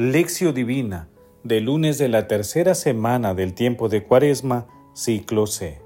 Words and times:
Lección 0.00 0.54
Divina 0.54 1.08
del 1.42 1.64
lunes 1.64 1.98
de 1.98 2.06
la 2.06 2.28
tercera 2.28 2.76
semana 2.76 3.34
del 3.34 3.52
tiempo 3.52 3.88
de 3.88 4.04
Cuaresma, 4.04 4.68
ciclo 4.94 5.48
C. 5.48 5.82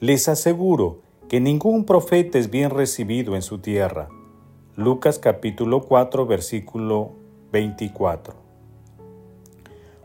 Les 0.00 0.28
aseguro 0.28 1.00
que 1.30 1.40
ningún 1.40 1.86
profeta 1.86 2.38
es 2.38 2.50
bien 2.50 2.68
recibido 2.68 3.36
en 3.36 3.40
su 3.40 3.60
tierra. 3.60 4.10
Lucas 4.76 5.18
capítulo 5.18 5.80
4 5.80 6.26
versículo 6.26 7.12
24. 7.52 8.34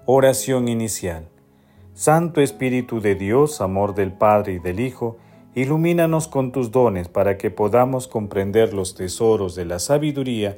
Oración 0.05 0.69
inicial. 0.69 1.27
Santo 1.93 2.39
Espíritu 2.39 3.01
de 3.01 3.15
Dios, 3.15 3.59
amor 3.59 3.93
del 3.93 4.13
Padre 4.13 4.53
y 4.53 4.59
del 4.59 4.79
Hijo, 4.79 5.17
ilumínanos 5.53 6.29
con 6.29 6.53
tus 6.53 6.71
dones 6.71 7.09
para 7.09 7.37
que 7.37 7.51
podamos 7.51 8.07
comprender 8.07 8.73
los 8.73 8.95
tesoros 8.95 9.53
de 9.55 9.65
la 9.65 9.79
sabiduría 9.79 10.57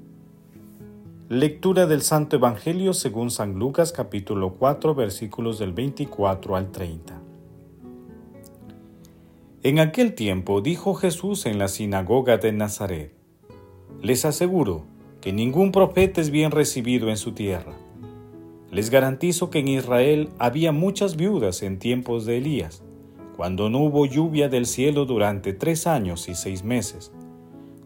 Lectura 1.33 1.87
del 1.87 2.01
Santo 2.01 2.35
Evangelio 2.35 2.91
según 2.91 3.31
San 3.31 3.53
Lucas 3.53 3.93
capítulo 3.93 4.55
4 4.55 4.93
versículos 4.93 5.59
del 5.59 5.71
24 5.71 6.57
al 6.57 6.73
30. 6.73 7.21
En 9.63 9.79
aquel 9.79 10.13
tiempo 10.13 10.59
dijo 10.59 10.93
Jesús 10.93 11.45
en 11.45 11.57
la 11.57 11.69
sinagoga 11.69 12.35
de 12.35 12.51
Nazaret, 12.51 13.13
Les 14.01 14.25
aseguro 14.25 14.83
que 15.21 15.31
ningún 15.31 15.71
profeta 15.71 16.19
es 16.19 16.31
bien 16.31 16.51
recibido 16.51 17.09
en 17.09 17.15
su 17.15 17.31
tierra. 17.31 17.77
Les 18.69 18.89
garantizo 18.89 19.49
que 19.49 19.59
en 19.59 19.69
Israel 19.69 20.31
había 20.37 20.73
muchas 20.73 21.15
viudas 21.15 21.63
en 21.63 21.79
tiempos 21.79 22.25
de 22.25 22.39
Elías, 22.39 22.83
cuando 23.37 23.69
no 23.69 23.79
hubo 23.79 24.05
lluvia 24.05 24.49
del 24.49 24.65
cielo 24.65 25.05
durante 25.05 25.53
tres 25.53 25.87
años 25.87 26.27
y 26.27 26.35
seis 26.35 26.65
meses, 26.65 27.13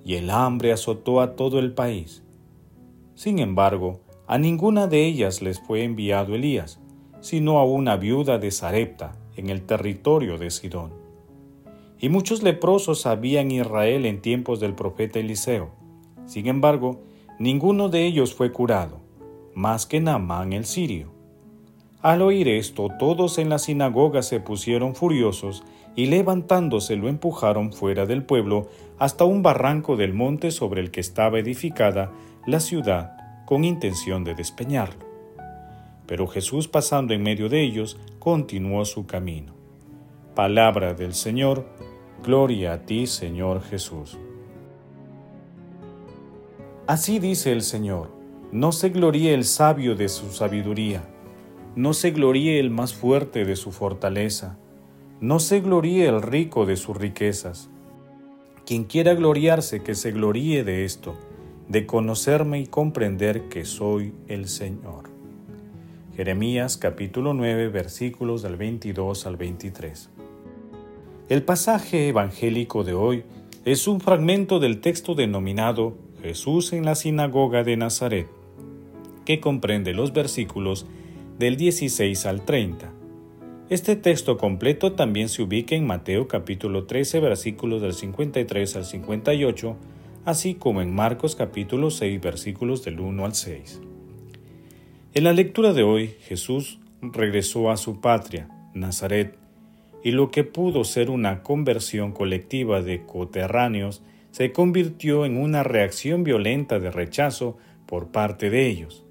y 0.03 0.16
el 0.16 0.31
hambre 0.31 0.73
azotó 0.73 1.21
a 1.21 1.35
todo 1.35 1.59
el 1.59 1.75
país 1.75 2.24
sin 3.16 3.39
embargo, 3.39 4.02
a 4.27 4.38
ninguna 4.38 4.88
de 4.88 5.05
ellas 5.05 5.41
les 5.41 5.59
fue 5.59 5.83
enviado 5.83 6.35
Elías, 6.35 6.80
sino 7.22 7.59
a 7.59 7.63
una 7.63 7.95
viuda 7.95 8.38
de 8.38 8.52
Sarepta, 8.52 9.16
en 9.38 9.49
el 9.49 9.63
territorio 9.63 10.38
de 10.38 10.52
Sidón. 10.52 10.91
Y 11.99 12.09
muchos 12.09 12.44
leprosos 12.44 13.05
había 13.05 13.41
en 13.41 13.52
Israel 13.52 14.05
en 14.05 14.22
tiempos 14.22 14.59
del 14.59 14.75
profeta 14.75 15.19
Eliseo. 15.19 15.69
Sin 16.25 16.47
embargo, 16.47 17.02
ninguno 17.39 17.89
de 17.89 18.05
ellos 18.05 18.33
fue 18.33 18.52
curado, 18.52 18.99
más 19.53 19.85
que 19.85 20.02
Naamán 20.02 20.53
el 20.53 20.66
sirio. 20.66 21.07
Al 22.02 22.22
oír 22.22 22.47
esto, 22.47 22.89
todos 23.00 23.38
en 23.38 23.50
la 23.50 23.59
sinagoga 23.59 24.22
se 24.22 24.39
pusieron 24.39 24.94
furiosos 24.94 25.63
y 25.95 26.07
levantándose 26.07 26.95
lo 26.97 27.07
empujaron 27.07 27.72
fuera 27.72 28.06
del 28.06 28.23
pueblo 28.23 28.68
hasta 29.00 29.23
un 29.23 29.41
barranco 29.41 29.95
del 29.95 30.13
monte 30.13 30.51
sobre 30.51 30.81
el 30.81 30.91
que 30.91 31.00
estaba 31.00 31.39
edificada 31.39 32.12
la 32.45 32.59
ciudad 32.59 33.14
con 33.45 33.63
intención 33.63 34.23
de 34.23 34.33
despeñarlo. 34.33 35.06
Pero 36.07 36.28
Jesús 36.28 36.67
pasando 36.67 37.13
en 37.13 37.23
medio 37.23 37.50
de 37.50 37.61
ellos, 37.61 37.97
continuó 38.19 38.85
su 38.85 39.06
camino. 39.06 39.53
Palabra 40.35 40.94
del 40.94 41.13
Señor, 41.13 41.66
gloria 42.23 42.73
a 42.73 42.85
ti 42.85 43.07
Señor 43.07 43.63
Jesús. 43.63 44.17
Así 46.88 47.19
dice 47.19 47.51
el 47.51 47.61
Señor, 47.61 48.11
no 48.51 48.72
se 48.72 48.89
gloríe 48.89 49.33
el 49.33 49.45
sabio 49.45 49.95
de 49.95 50.09
su 50.09 50.31
sabiduría, 50.31 51.03
no 51.75 51.94
se 51.94 52.12
gloríe 52.12 52.59
el 52.59 52.69
más 52.69 52.94
fuerte 52.94 53.44
de 53.44 53.56
su 53.56 53.72
fortaleza, 53.72 54.57
no 55.19 55.39
se 55.39 55.62
gloríe 55.62 56.07
el 56.07 56.22
rico 56.22 56.66
de 56.66 56.75
sus 56.75 56.95
riquezas. 56.95 57.69
Quien 58.66 58.83
quiera 58.83 59.13
gloriarse, 59.13 59.81
que 59.81 59.95
se 59.95 60.12
gloríe 60.12 60.63
de 60.63 60.85
esto 60.85 61.16
de 61.67 61.85
conocerme 61.85 62.59
y 62.59 62.67
comprender 62.67 63.49
que 63.49 63.65
soy 63.65 64.13
el 64.27 64.47
Señor. 64.47 65.09
Jeremías 66.15 66.77
capítulo 66.77 67.33
9 67.33 67.69
versículos 67.69 68.41
del 68.41 68.55
22 68.55 69.25
al 69.25 69.35
23. 69.35 70.09
El 71.27 71.43
pasaje 71.43 72.07
evangélico 72.07 72.83
de 72.83 72.93
hoy 72.93 73.23
es 73.65 73.87
un 73.87 73.99
fragmento 73.99 74.59
del 74.59 74.79
texto 74.79 75.15
denominado 75.15 75.97
Jesús 76.21 76.71
en 76.71 76.85
la 76.85 76.95
sinagoga 76.95 77.63
de 77.63 77.77
Nazaret, 77.77 78.27
que 79.25 79.39
comprende 79.39 79.93
los 79.93 80.13
versículos 80.13 80.85
del 81.39 81.57
16 81.57 82.27
al 82.27 82.45
30. 82.45 82.93
Este 83.67 83.95
texto 83.95 84.37
completo 84.37 84.93
también 84.93 85.27
se 85.27 85.41
ubica 85.41 85.75
en 85.75 85.87
Mateo 85.87 86.27
capítulo 86.27 86.85
13 86.85 87.19
versículos 87.19 87.81
del 87.81 87.93
53 87.93 88.75
al 88.75 88.85
58, 88.85 89.75
así 90.25 90.56
como 90.56 90.81
en 90.81 90.94
Marcos 90.94 91.36
capítulo 91.36 91.91
6 91.91 92.19
versículos 92.19 92.84
del 92.84 93.00
1 93.00 93.25
al 93.25 93.36
6. 93.36 93.80
En 95.13 95.24
la 95.24 95.34
lectura 95.34 95.72
de 95.72 95.84
hoy, 95.84 96.16
Jesús 96.22 96.80
regresó 97.02 97.69
a 97.69 97.78
su 97.78 98.02
patria, 98.02 98.50
Nazaret, 98.74 99.38
y 100.03 100.12
lo 100.12 100.31
que 100.31 100.44
pudo 100.44 100.84
ser 100.84 101.09
una 101.09 101.44
conversión 101.44 102.12
colectiva 102.12 102.81
de 102.81 103.06
coterráneos 103.06 104.03
se 104.31 104.52
convirtió 104.52 105.25
en 105.25 105.38
una 105.38 105.63
reacción 105.63 106.24
violenta 106.24 106.80
de 106.80 106.92
rechazo 106.92 107.57
por 107.86 108.09
parte 108.09 108.50
de 108.50 108.68
ellos. 108.68 109.06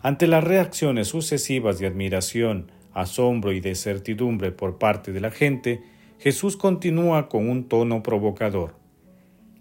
Ante 0.00 0.26
las 0.26 0.44
reacciones 0.44 1.08
sucesivas 1.08 1.78
de 1.78 1.88
admiración, 1.88 2.70
asombro 2.92 3.52
y 3.52 3.60
de 3.60 3.74
certidumbre 3.74 4.52
por 4.52 4.78
parte 4.78 5.12
de 5.12 5.20
la 5.20 5.30
gente, 5.30 5.82
Jesús 6.18 6.56
continúa 6.56 7.28
con 7.28 7.48
un 7.48 7.64
tono 7.64 8.02
provocador. 8.02 8.79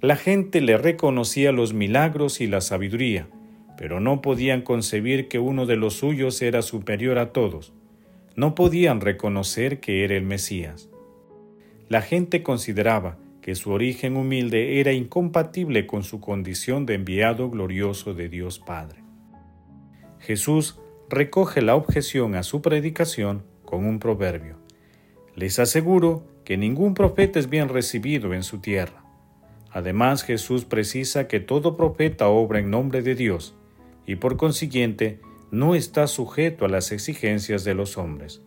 La 0.01 0.15
gente 0.15 0.61
le 0.61 0.77
reconocía 0.77 1.51
los 1.51 1.73
milagros 1.73 2.39
y 2.39 2.47
la 2.47 2.61
sabiduría, 2.61 3.27
pero 3.77 3.99
no 3.99 4.21
podían 4.21 4.61
concebir 4.61 5.27
que 5.27 5.39
uno 5.39 5.65
de 5.65 5.75
los 5.75 5.95
suyos 5.95 6.41
era 6.41 6.61
superior 6.61 7.17
a 7.17 7.33
todos. 7.33 7.73
No 8.37 8.55
podían 8.55 9.01
reconocer 9.01 9.81
que 9.81 10.05
era 10.05 10.15
el 10.15 10.23
Mesías. 10.23 10.89
La 11.89 12.01
gente 12.01 12.43
consideraba 12.43 13.17
que 13.41 13.55
su 13.55 13.71
origen 13.71 14.15
humilde 14.15 14.79
era 14.79 14.93
incompatible 14.93 15.85
con 15.85 16.03
su 16.03 16.21
condición 16.21 16.85
de 16.85 16.93
enviado 16.93 17.49
glorioso 17.49 18.13
de 18.13 18.29
Dios 18.29 18.57
Padre. 18.59 19.03
Jesús 20.19 20.79
recoge 21.09 21.61
la 21.61 21.75
objeción 21.75 22.35
a 22.35 22.43
su 22.43 22.61
predicación 22.61 23.43
con 23.65 23.85
un 23.85 23.99
proverbio. 23.99 24.59
Les 25.35 25.59
aseguro 25.59 26.23
que 26.45 26.55
ningún 26.55 26.93
profeta 26.93 27.37
es 27.37 27.49
bien 27.49 27.67
recibido 27.67 28.33
en 28.33 28.43
su 28.43 28.59
tierra. 28.59 29.08
Además, 29.71 30.23
Jesús 30.23 30.65
precisa 30.65 31.27
que 31.27 31.39
todo 31.39 31.77
profeta 31.77 32.27
obra 32.27 32.59
en 32.59 32.71
nombre 32.71 33.01
de 33.01 33.15
Dios 33.15 33.55
y 34.05 34.15
por 34.15 34.37
consiguiente 34.37 35.21
no 35.51 35.75
está 35.75 36.07
sujeto 36.07 36.65
a 36.65 36.69
las 36.69 36.91
exigencias 36.91 37.63
de 37.63 37.75
los 37.75 37.97
hombres. 37.97 38.41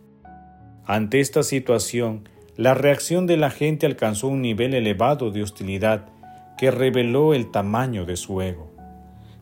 Ante 0.84 1.20
esta 1.20 1.44
situación, 1.44 2.28
la 2.56 2.74
reacción 2.74 3.26
de 3.26 3.36
la 3.36 3.50
gente 3.50 3.86
alcanzó 3.86 4.28
un 4.28 4.42
nivel 4.42 4.74
elevado 4.74 5.30
de 5.30 5.42
hostilidad 5.42 6.08
que 6.58 6.70
reveló 6.70 7.34
el 7.34 7.50
tamaño 7.50 8.04
de 8.04 8.16
su 8.16 8.42
ego. 8.42 8.72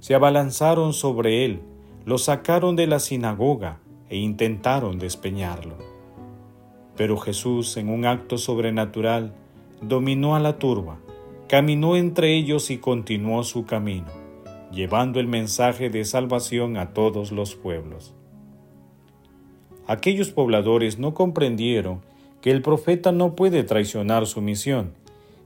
Se 0.01 0.15
abalanzaron 0.15 0.93
sobre 0.93 1.45
él, 1.45 1.61
lo 2.05 2.19
sacaron 2.19 2.77
de 2.77 2.87
la 2.87 2.99
sinagoga 2.99 3.81
e 4.11 4.17
intentaron 4.17 4.99
despeñarlo. 4.99 5.79
Pero 6.97 7.17
Jesús, 7.17 7.77
en 7.79 7.89
un 7.89 8.05
acto 8.05 8.37
sobrenatural, 8.37 9.35
dominó 9.81 10.37
a 10.37 10.41
la 10.41 10.59
turba 10.59 10.99
caminó 11.51 11.97
entre 11.97 12.37
ellos 12.37 12.71
y 12.71 12.79
continuó 12.79 13.43
su 13.43 13.67
camino, 13.67 14.07
llevando 14.71 15.19
el 15.19 15.27
mensaje 15.27 15.91
de 15.91 16.05
salvación 16.05 16.77
a 16.77 16.95
todos 16.95 17.33
los 17.33 17.57
pueblos. 17.57 18.15
Aquellos 19.89 20.31
pobladores 20.31 21.01
no 21.01 21.13
comprendieron 21.13 22.03
que 22.41 22.53
el 22.53 22.63
profeta 22.63 23.11
no 23.11 23.35
puede 23.35 23.65
traicionar 23.65 24.29
su 24.29 24.41
misión 24.41 24.93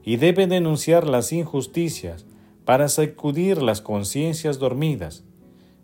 y 0.03 0.17
debe 0.17 0.45
denunciar 0.45 1.07
las 1.07 1.33
injusticias 1.33 2.27
para 2.65 2.87
sacudir 2.87 3.63
las 3.63 3.81
conciencias 3.81 4.59
dormidas. 4.59 5.23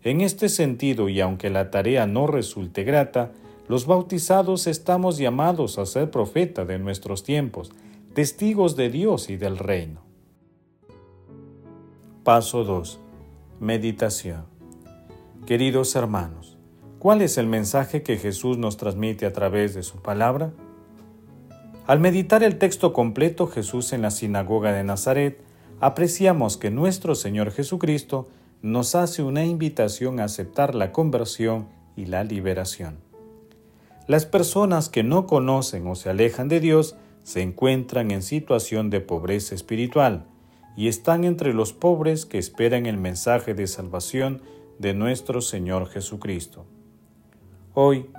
En 0.04 0.20
este 0.20 0.48
sentido, 0.48 1.08
y 1.08 1.20
aunque 1.20 1.50
la 1.50 1.72
tarea 1.72 2.06
no 2.06 2.28
resulte 2.28 2.84
grata, 2.84 3.32
los 3.66 3.86
bautizados 3.86 4.68
estamos 4.68 5.18
llamados 5.18 5.80
a 5.80 5.84
ser 5.84 6.12
profeta 6.12 6.64
de 6.64 6.78
nuestros 6.78 7.24
tiempos, 7.24 7.72
testigos 8.14 8.76
de 8.76 8.88
Dios 8.88 9.28
y 9.28 9.36
del 9.36 9.58
reino. 9.58 10.01
Paso 12.24 12.62
2. 12.62 13.00
Meditación. 13.58 14.44
Queridos 15.44 15.96
hermanos, 15.96 16.56
¿cuál 17.00 17.20
es 17.20 17.36
el 17.36 17.48
mensaje 17.48 18.04
que 18.04 18.16
Jesús 18.16 18.58
nos 18.58 18.76
transmite 18.76 19.26
a 19.26 19.32
través 19.32 19.74
de 19.74 19.82
su 19.82 20.02
palabra? 20.02 20.52
Al 21.88 21.98
meditar 21.98 22.44
el 22.44 22.58
texto 22.58 22.92
completo 22.92 23.48
Jesús 23.48 23.92
en 23.92 24.02
la 24.02 24.12
sinagoga 24.12 24.72
de 24.72 24.84
Nazaret, 24.84 25.42
apreciamos 25.80 26.56
que 26.56 26.70
nuestro 26.70 27.16
Señor 27.16 27.50
Jesucristo 27.50 28.28
nos 28.62 28.94
hace 28.94 29.24
una 29.24 29.44
invitación 29.44 30.20
a 30.20 30.24
aceptar 30.24 30.76
la 30.76 30.92
conversión 30.92 31.66
y 31.96 32.06
la 32.06 32.22
liberación. 32.22 32.98
Las 34.06 34.26
personas 34.26 34.88
que 34.88 35.02
no 35.02 35.26
conocen 35.26 35.88
o 35.88 35.96
se 35.96 36.10
alejan 36.10 36.46
de 36.46 36.60
Dios 36.60 36.94
se 37.24 37.42
encuentran 37.42 38.12
en 38.12 38.22
situación 38.22 38.90
de 38.90 39.00
pobreza 39.00 39.56
espiritual 39.56 40.28
y 40.76 40.88
están 40.88 41.24
entre 41.24 41.52
los 41.54 41.72
pobres 41.72 42.26
que 42.26 42.38
esperan 42.38 42.86
el 42.86 42.96
mensaje 42.96 43.54
de 43.54 43.66
salvación 43.66 44.42
de 44.78 44.94
nuestro 44.94 45.40
Señor 45.40 45.88
Jesucristo. 45.88 46.64
Hoy, 47.74 48.10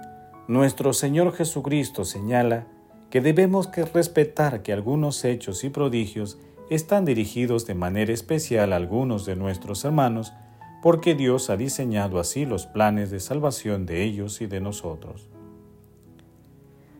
nuestro 0.48 0.94
Señor 0.94 1.34
Jesucristo 1.34 2.06
señala 2.06 2.68
que 3.10 3.22
debemos 3.22 3.68
que 3.68 3.86
respetar 3.86 4.62
que 4.62 4.74
algunos 4.74 5.24
hechos 5.24 5.64
y 5.64 5.70
prodigios 5.70 6.38
están 6.70 7.06
dirigidos 7.06 7.66
de 7.66 7.76
manera 7.76 8.14
especial 8.14 8.74
a 8.74 8.78
algunos 8.78 9.26
de 9.26 9.36
nuestros 9.36 9.86
hermanos, 9.86 10.34
porque 10.82 11.16
Dios 11.16 11.50
ha 11.50 11.58
diseñado 11.58 12.20
así 12.20 12.46
los 12.46 12.66
planes 12.66 13.12
de 13.12 13.20
salvación 13.20 13.86
de 13.86 14.04
ellos 14.04 14.42
y 14.42 14.48
de 14.48 14.60
nosotros. 14.60 15.30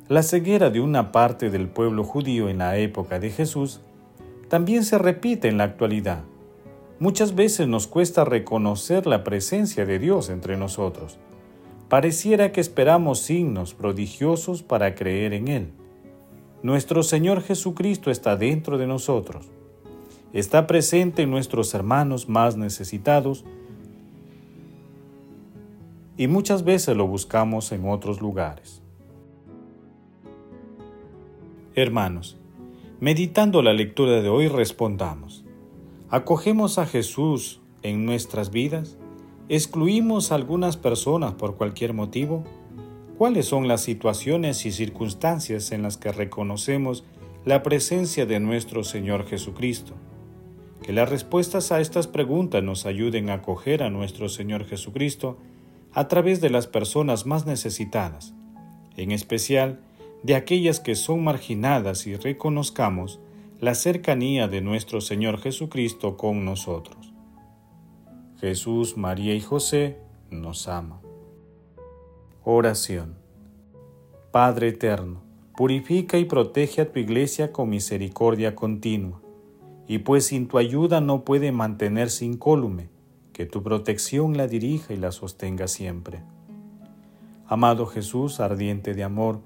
La 0.08 0.22
ceguera 0.22 0.70
de 0.70 0.80
una 0.80 1.12
parte 1.12 1.50
del 1.50 1.70
pueblo 1.70 2.04
judío 2.04 2.50
en 2.50 2.60
la 2.60 2.78
época 2.78 3.20
de 3.20 3.30
Jesús 3.30 3.82
también 4.54 4.84
se 4.84 5.00
repite 5.00 5.48
en 5.48 5.58
la 5.58 5.64
actualidad. 5.64 6.26
Muchas 7.00 7.34
veces 7.34 7.68
nos 7.68 7.88
cuesta 7.88 8.24
reconocer 8.24 9.08
la 9.08 9.24
presencia 9.24 9.84
de 9.84 9.98
Dios 9.98 10.30
entre 10.30 10.58
nosotros. 10.58 11.18
Pareciera 11.90 12.52
que 12.52 12.62
esperamos 12.62 13.18
signos 13.18 13.74
prodigiosos 13.74 14.62
para 14.62 14.94
creer 14.94 15.34
en 15.34 15.48
Él. 15.48 15.72
Nuestro 16.62 17.02
Señor 17.02 17.42
Jesucristo 17.42 18.12
está 18.12 18.36
dentro 18.36 18.78
de 18.78 18.86
nosotros. 18.86 19.50
Está 20.34 20.68
presente 20.68 21.24
en 21.24 21.32
nuestros 21.32 21.74
hermanos 21.74 22.30
más 22.30 22.56
necesitados 22.56 23.46
y 26.16 26.28
muchas 26.28 26.64
veces 26.64 26.96
lo 26.96 27.08
buscamos 27.08 27.72
en 27.72 27.90
otros 27.90 28.22
lugares. 28.22 28.84
Hermanos, 31.74 32.38
meditando 33.04 33.62
la 33.62 33.74
lectura 33.74 34.22
de 34.22 34.30
hoy 34.30 34.48
respondamos, 34.48 35.44
¿acogemos 36.10 36.78
a 36.78 36.86
Jesús 36.86 37.60
en 37.82 38.06
nuestras 38.06 38.50
vidas? 38.50 38.98
¿Excluimos 39.50 40.32
a 40.32 40.36
algunas 40.36 40.78
personas 40.78 41.34
por 41.34 41.58
cualquier 41.58 41.92
motivo? 41.92 42.46
¿Cuáles 43.18 43.46
son 43.46 43.68
las 43.68 43.82
situaciones 43.82 44.66
y 44.66 44.72
circunstancias 44.72 45.74
en 45.74 45.82
las 45.82 45.98
que 45.98 46.14
reconocemos 46.14 47.04
la 47.44 47.62
presencia 47.62 48.26
de 48.26 48.40
nuestro 48.40 48.86
Señor 48.86 49.26
Jesucristo? 49.26 49.96
Que 50.82 50.94
las 50.94 51.10
respuestas 51.10 51.74
a 51.74 51.82
estas 51.82 52.08
preguntas 52.08 52.64
nos 52.64 52.86
ayuden 52.86 53.30
a 53.30 53.34
acoger 53.34 53.84
a 53.84 53.90
nuestro 53.90 54.30
Señor 54.30 54.64
Jesucristo 54.64 55.38
a 55.92 56.08
través 56.08 56.40
de 56.40 56.52
las 56.52 56.68
personas 56.68 57.26
más 57.26 57.46
necesitadas, 57.46 58.34
en 58.96 59.12
especial 59.12 59.82
de 60.24 60.36
aquellas 60.36 60.80
que 60.80 60.96
son 60.96 61.24
marginadas 61.24 62.08
y 62.08 62.16
reconozcamos 62.16 63.20
la 63.60 63.76
cercanía 63.76 64.48
de 64.48 64.62
nuestro 64.62 65.02
Señor 65.02 65.40
Jesucristo 65.40 66.18
con 66.18 66.46
nosotros. 66.46 67.14
Jesús, 68.40 68.98
María 68.98 69.36
y 69.36 69.42
José 69.42 69.98
nos 70.32 70.68
ama. 70.68 71.02
Oración. 72.44 73.16
Padre 74.32 74.70
eterno, 74.70 75.22
purifica 75.56 76.18
y 76.18 76.26
protege 76.26 76.82
a 76.82 76.92
tu 76.92 77.00
iglesia 77.00 77.52
con 77.52 77.70
misericordia 77.70 78.56
continua, 78.56 79.22
y 79.88 80.00
pues 80.00 80.26
sin 80.28 80.48
tu 80.48 80.58
ayuda 80.58 81.02
no 81.02 81.24
puede 81.24 81.52
mantenerse 81.52 82.26
incólume, 82.26 82.90
que 83.34 83.46
tu 83.46 83.64
protección 83.64 84.36
la 84.38 84.48
dirija 84.48 84.94
y 84.94 84.98
la 84.98 85.12
sostenga 85.12 85.68
siempre. 85.68 86.24
Amado 87.46 87.86
Jesús, 87.86 88.40
ardiente 88.40 88.94
de 88.94 89.04
amor, 89.04 89.42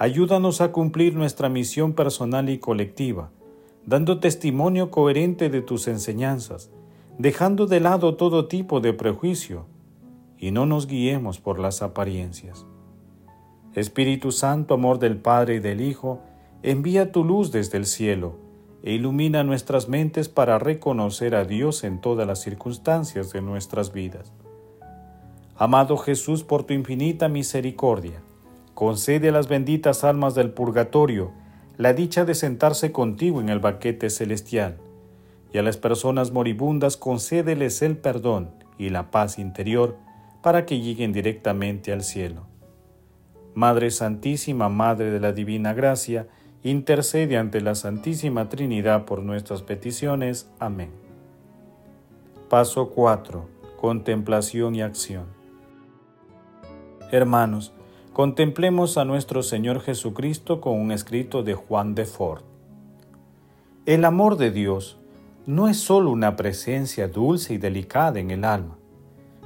ayúdanos 0.00 0.62
a 0.62 0.72
cumplir 0.72 1.14
nuestra 1.14 1.50
misión 1.50 1.92
personal 1.92 2.48
y 2.48 2.58
colectiva, 2.58 3.30
dando 3.84 4.18
testimonio 4.18 4.90
coherente 4.90 5.50
de 5.50 5.60
tus 5.60 5.88
enseñanzas, 5.88 6.70
dejando 7.18 7.66
de 7.66 7.80
lado 7.80 8.16
todo 8.16 8.48
tipo 8.48 8.80
de 8.80 8.94
prejuicio, 8.94 9.66
y 10.38 10.52
no 10.52 10.64
nos 10.64 10.86
guiemos 10.86 11.38
por 11.38 11.58
las 11.58 11.82
apariencias. 11.82 12.64
Espíritu 13.74 14.32
Santo, 14.32 14.72
amor 14.72 15.00
del 15.00 15.18
Padre 15.18 15.56
y 15.56 15.58
del 15.58 15.82
Hijo, 15.82 16.22
envía 16.62 17.12
tu 17.12 17.22
luz 17.22 17.52
desde 17.52 17.76
el 17.76 17.84
cielo 17.84 18.38
e 18.82 18.94
ilumina 18.94 19.44
nuestras 19.44 19.90
mentes 19.90 20.30
para 20.30 20.58
reconocer 20.58 21.34
a 21.34 21.44
Dios 21.44 21.84
en 21.84 22.00
todas 22.00 22.26
las 22.26 22.40
circunstancias 22.40 23.34
de 23.34 23.42
nuestras 23.42 23.92
vidas. 23.92 24.32
Amado 25.56 25.98
Jesús, 25.98 26.42
por 26.42 26.64
tu 26.64 26.72
infinita 26.72 27.28
misericordia, 27.28 28.22
concede 28.74 29.28
a 29.28 29.32
las 29.32 29.48
benditas 29.48 30.04
almas 30.04 30.34
del 30.34 30.50
purgatorio 30.50 31.32
la 31.76 31.94
dicha 31.94 32.24
de 32.24 32.34
sentarse 32.34 32.92
contigo 32.92 33.40
en 33.40 33.48
el 33.48 33.58
baquete 33.58 34.10
celestial, 34.10 34.76
y 35.52 35.58
a 35.58 35.62
las 35.62 35.78
personas 35.78 36.30
moribundas 36.30 36.96
concédeles 36.96 37.80
el 37.82 37.96
perdón 37.96 38.50
y 38.76 38.90
la 38.90 39.10
paz 39.10 39.38
interior 39.38 39.96
para 40.42 40.66
que 40.66 40.80
lleguen 40.80 41.12
directamente 41.12 41.92
al 41.92 42.02
cielo. 42.02 42.46
Madre 43.54 43.90
Santísima, 43.90 44.68
Madre 44.68 45.10
de 45.10 45.20
la 45.20 45.32
Divina 45.32 45.72
Gracia, 45.72 46.28
intercede 46.62 47.36
ante 47.36 47.60
la 47.60 47.74
Santísima 47.74 48.48
Trinidad 48.48 49.06
por 49.06 49.22
nuestras 49.22 49.62
peticiones. 49.62 50.50
Amén. 50.58 50.90
Paso 52.48 52.90
4. 52.90 53.48
Contemplación 53.80 54.74
y 54.74 54.82
acción. 54.82 55.24
Hermanos, 57.10 57.72
contemplemos 58.12 58.98
a 58.98 59.04
nuestro 59.04 59.42
Señor 59.42 59.80
Jesucristo 59.80 60.60
con 60.60 60.78
un 60.78 60.90
escrito 60.90 61.42
de 61.42 61.54
Juan 61.54 61.94
de 61.94 62.04
Fort. 62.04 62.44
El 63.86 64.04
amor 64.04 64.36
de 64.36 64.50
Dios 64.50 64.98
no 65.46 65.68
es 65.68 65.78
sólo 65.78 66.10
una 66.10 66.36
presencia 66.36 67.08
dulce 67.08 67.54
y 67.54 67.58
delicada 67.58 68.18
en 68.18 68.30
el 68.30 68.44
alma, 68.44 68.76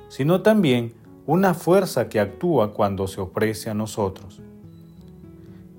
sino 0.08 0.40
también 0.40 0.94
una 1.26 1.54
fuerza 1.54 2.08
que 2.08 2.20
actúa 2.20 2.72
cuando 2.72 3.06
se 3.06 3.20
ofrece 3.20 3.70
a 3.70 3.74
nosotros. 3.74 4.40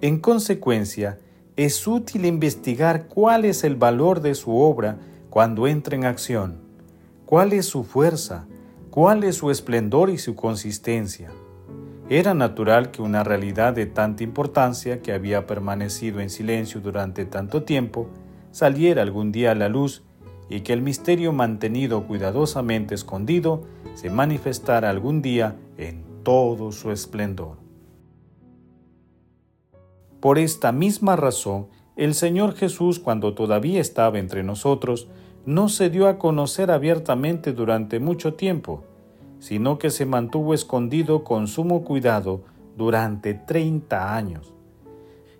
En 0.02 0.20
consecuencia, 0.20 1.20
es 1.56 1.88
útil 1.88 2.26
investigar 2.26 3.08
cuál 3.08 3.46
es 3.46 3.64
el 3.64 3.76
valor 3.76 4.22
de 4.22 4.36
su 4.36 4.56
obra 4.58 5.00
cuando 5.30 5.68
entra 5.68 5.96
en 5.96 6.06
acción, 6.06 6.58
cuál 7.26 7.54
es 7.54 7.66
su 7.66 7.84
fuerza, 7.84 8.46
cuál 8.92 9.24
es 9.24 9.38
su 9.38 9.50
esplendor 9.50 10.10
y 10.10 10.18
su 10.18 10.36
consistencia. 10.36 11.32
Era 12.10 12.36
natural 12.36 12.92
que 12.92 13.02
una 13.02 13.24
realidad 13.24 13.74
de 13.74 13.88
tanta 13.88 14.24
importancia 14.24 15.02
que 15.02 15.12
había 15.12 15.48
permanecido 15.48 16.20
en 16.20 16.30
silencio 16.30 16.80
durante 16.80 17.26
tanto 17.26 17.64
tiempo 17.64 18.10
saliera 18.52 19.02
algún 19.02 19.32
día 19.32 19.52
a 19.52 19.56
la 19.56 19.70
luz 19.70 20.04
y 20.48 20.62
que 20.62 20.74
el 20.74 20.84
misterio 20.84 21.34
mantenido 21.34 22.06
cuidadosamente 22.06 22.94
escondido 22.94 23.64
se 23.96 24.12
manifestara 24.12 24.92
algún 24.92 25.24
día 25.24 25.56
en 25.78 26.04
todo 26.24 26.72
su 26.72 26.92
esplendor. 26.92 27.58
Por 30.20 30.38
esta 30.38 30.72
misma 30.72 31.16
razón, 31.16 31.68
el 31.96 32.14
Señor 32.14 32.54
Jesús, 32.54 33.00
cuando 33.00 33.34
todavía 33.34 33.82
estaba 33.82 34.20
entre 34.20 34.44
nosotros, 34.44 35.08
no 35.46 35.70
se 35.70 35.90
dio 35.90 36.08
a 36.08 36.20
conocer 36.20 36.70
abiertamente 36.70 37.54
durante 37.54 38.00
mucho 38.00 38.36
tiempo, 38.36 38.84
sino 39.46 39.78
que 39.78 39.92
se 39.92 40.08
mantuvo 40.08 40.56
escondido 40.56 41.24
con 41.24 41.48
sumo 41.48 41.84
cuidado 41.84 42.44
durante 42.76 43.36
treinta 43.36 44.16
años. 44.16 44.56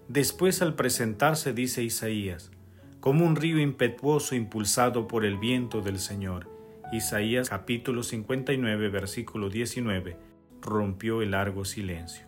Después 0.08 0.62
al 0.62 0.76
presentarse, 0.76 1.54
dice 1.54 1.82
Isaías, 1.82 2.52
como 3.00 3.26
un 3.26 3.36
río 3.36 3.58
impetuoso 3.60 4.36
impulsado 4.36 5.08
por 5.08 5.26
el 5.26 5.40
viento 5.40 5.82
del 5.82 5.98
Señor. 5.98 6.48
Isaías 6.92 7.50
capítulo 7.50 8.04
59 8.04 8.90
versículo 8.90 9.50
19 9.50 10.18
rompió 10.62 11.24
el 11.24 11.32
largo 11.32 11.66
silencio. 11.66 12.28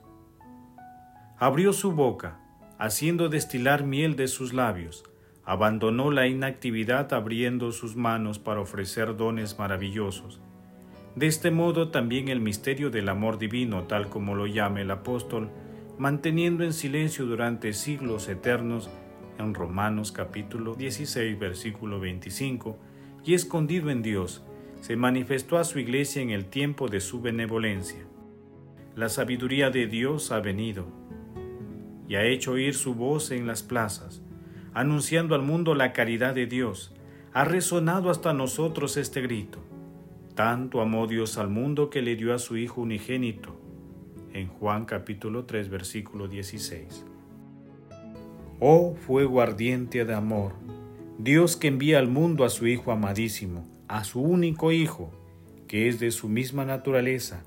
Abrió 1.37 1.73
su 1.73 1.91
boca, 1.91 2.39
haciendo 2.79 3.29
destilar 3.29 3.83
miel 3.83 4.15
de 4.15 4.27
sus 4.27 4.51
labios, 4.51 5.03
abandonó 5.45 6.09
la 6.09 6.25
inactividad 6.25 7.13
abriendo 7.13 7.71
sus 7.71 7.95
manos 7.95 8.39
para 8.39 8.61
ofrecer 8.61 9.15
dones 9.15 9.59
maravillosos. 9.59 10.41
De 11.17 11.25
este 11.25 11.49
modo 11.49 11.89
también 11.89 12.27
el 12.27 12.41
misterio 12.41 12.91
del 12.91 13.09
amor 13.09 13.39
divino, 13.39 13.85
tal 13.85 14.07
como 14.07 14.35
lo 14.35 14.45
llama 14.45 14.81
el 14.81 14.91
apóstol, 14.91 15.49
manteniendo 15.97 16.63
en 16.63 16.73
silencio 16.73 17.25
durante 17.25 17.73
siglos 17.73 18.29
eternos, 18.29 18.91
en 19.39 19.55
Romanos 19.55 20.11
capítulo 20.11 20.75
16 20.75 21.39
versículo 21.39 21.99
25, 21.99 22.77
y 23.25 23.33
escondido 23.33 23.89
en 23.89 24.03
Dios, 24.03 24.43
se 24.81 24.95
manifestó 24.95 25.57
a 25.57 25.63
su 25.63 25.79
iglesia 25.79 26.21
en 26.21 26.29
el 26.29 26.45
tiempo 26.45 26.87
de 26.87 26.99
su 27.01 27.19
benevolencia. 27.19 28.05
La 28.95 29.09
sabiduría 29.09 29.71
de 29.71 29.87
Dios 29.87 30.31
ha 30.31 30.39
venido. 30.39 30.85
y 32.07 32.13
ha 32.13 32.25
hecho 32.25 32.51
oír 32.51 32.75
su 32.75 32.93
voz 32.93 33.31
en 33.31 33.47
las 33.47 33.63
plazas, 33.63 34.21
anunciando 34.75 35.33
al 35.33 35.41
mundo 35.41 35.73
la 35.73 35.93
caridad 35.93 36.35
de 36.35 36.45
Dios. 36.45 36.93
Ha 37.33 37.43
resonado 37.43 38.11
hasta 38.11 38.33
nosotros 38.33 38.97
este 38.97 39.19
grito. 39.21 39.63
Tanto 40.37 40.81
amó 40.81 41.07
Dios 41.07 41.39
al 41.39 41.49
mundo 41.49 41.89
que 41.89 42.03
le 42.03 42.15
dio 42.15 42.31
a 42.31 42.37
su 42.37 42.57
Hijo 42.57 42.81
unigénito. 42.81 43.59
En 44.33 44.49
Juan 44.49 44.85
capítulo 44.85 45.45
3 45.45 45.67
versículo 45.67 46.27
16. 46.27 47.07
Oh 48.59 48.93
fuego 48.93 49.41
ardiente 49.41 50.05
de 50.05 50.13
amor, 50.13 50.53
Dios 51.17 51.57
que 51.57 51.69
envía 51.69 51.97
al 51.97 52.07
mundo 52.07 52.45
a 52.45 52.49
su 52.49 52.67
Hijo 52.67 52.91
amadísimo, 52.91 53.67
a 53.87 54.03
su 54.03 54.21
único 54.21 54.71
Hijo, 54.71 55.09
que 55.67 55.87
es 55.87 55.99
de 55.99 56.11
su 56.11 56.29
misma 56.29 56.65
naturaleza, 56.65 57.43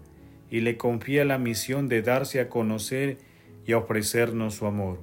y 0.51 0.59
le 0.59 0.77
confía 0.77 1.25
la 1.25 1.39
misión 1.39 1.87
de 1.87 2.03
darse 2.03 2.41
a 2.41 2.49
conocer 2.49 3.19
y 3.65 3.71
a 3.71 3.79
ofrecernos 3.79 4.57
su 4.57 4.67
amor. 4.67 4.99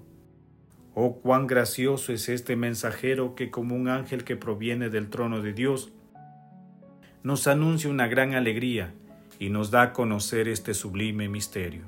Oh, 0.94 1.22
cuán 1.22 1.48
gracioso 1.48 2.12
es 2.12 2.28
este 2.28 2.58
mensajero 2.58 3.34
que 3.34 3.50
como 3.50 3.78
un 3.78 3.88
ángel 3.88 4.26
que 4.26 4.36
proviene 4.36 4.90
del 4.90 5.10
trono 5.10 5.42
de 5.42 5.54
Dios, 5.54 5.94
nos 7.28 7.46
anuncia 7.46 7.90
una 7.90 8.08
gran 8.08 8.36
alegría 8.36 8.94
y 9.38 9.50
nos 9.50 9.70
da 9.70 9.82
a 9.82 9.92
conocer 9.92 10.48
este 10.48 10.74
sublime 10.74 11.28
misterio. 11.28 11.84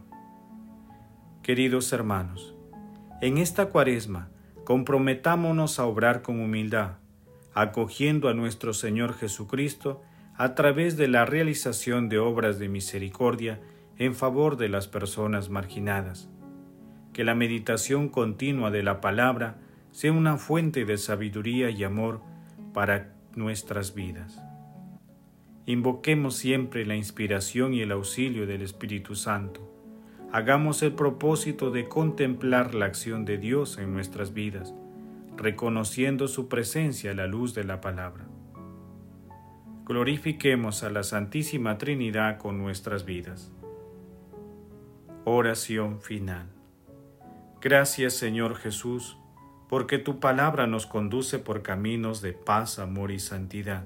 Queridos 1.43 1.93
hermanos, 1.93 2.57
en 3.21 3.37
esta 3.37 3.67
cuaresma 3.67 4.27
comprometámonos 4.65 5.79
a 5.79 5.85
obrar 5.85 6.23
con 6.23 6.41
humildad, 6.41 6.97
acogiendo 7.53 8.27
a 8.27 8.33
nuestro 8.33 8.73
Señor 8.73 9.13
Jesucristo 9.13 10.01
a 10.35 10.55
través 10.55 10.97
de 10.97 11.07
la 11.07 11.23
realización 11.23 12.09
de 12.09 12.19
obras 12.19 12.59
de 12.59 12.67
misericordia 12.67 13.61
en 13.97 14.15
favor 14.15 14.57
de 14.57 14.67
las 14.67 14.89
personas 14.89 15.49
marginadas. 15.49 16.29
Que 17.13 17.23
la 17.23 17.33
meditación 17.33 18.09
continua 18.09 18.71
de 18.71 18.83
la 18.83 18.99
palabra 18.99 19.55
sea 19.93 20.11
una 20.11 20.35
fuente 20.35 20.83
de 20.83 20.97
sabiduría 20.97 21.69
y 21.69 21.85
amor 21.85 22.19
para 22.73 23.13
nuestras 23.37 23.95
vidas. 23.95 24.48
Invoquemos 25.69 26.35
siempre 26.35 26.85
la 26.85 26.95
inspiración 26.95 27.73
y 27.73 27.81
el 27.81 27.91
auxilio 27.91 28.45
del 28.45 28.61
Espíritu 28.61 29.15
Santo. 29.15 29.61
Hagamos 30.31 30.83
el 30.83 30.93
propósito 30.93 31.71
de 31.71 31.87
contemplar 31.87 32.75
la 32.75 32.85
acción 32.85 33.23
de 33.23 33.37
Dios 33.37 33.77
en 33.77 33.93
nuestras 33.93 34.33
vidas, 34.33 34.73
reconociendo 35.37 36.27
su 36.27 36.49
presencia 36.49 37.11
a 37.11 37.13
la 37.15 37.27
luz 37.27 37.53
de 37.53 37.63
la 37.63 37.81
palabra 37.81 38.27
glorifiquemos 39.89 40.83
a 40.83 40.91
la 40.91 41.01
Santísima 41.01 41.79
Trinidad 41.79 42.37
con 42.37 42.59
nuestras 42.59 43.05
vidas. 43.05 43.51
Oración 45.25 45.99
final. 45.99 46.47
Gracias 47.59 48.13
Señor 48.13 48.55
Jesús, 48.55 49.17
porque 49.67 49.97
tu 49.97 50.19
palabra 50.19 50.67
nos 50.67 50.85
conduce 50.85 51.39
por 51.39 51.63
caminos 51.63 52.21
de 52.21 52.33
paz, 52.33 52.77
amor 52.77 53.09
y 53.09 53.17
santidad. 53.17 53.85